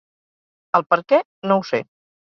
El 0.79 0.87
perquè, 0.93 1.19
no 1.51 1.59
ho 1.63 1.69
sé. 1.73 1.85